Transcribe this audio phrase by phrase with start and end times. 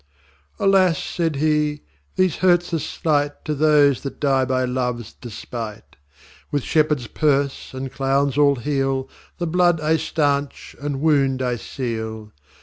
[0.57, 0.97] XI Alas!
[0.97, 1.83] said He,
[2.15, 5.95] these hurts are slight To those that dye by Loves despight.
[6.49, 12.31] With Shepherds purse, and Clowns all heal, The Blood I stanch, and Wound I seal.